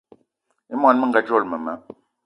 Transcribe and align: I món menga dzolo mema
I 0.77 0.81
món 0.85 1.01
menga 1.03 1.25
dzolo 1.29 1.45
mema 1.55 1.79